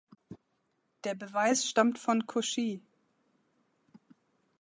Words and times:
Der 1.03 1.13
Beweis 1.13 1.69
stammt 1.69 1.99
von 1.99 2.25
Cauchy. 2.25 2.81